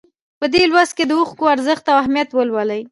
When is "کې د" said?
0.97-1.11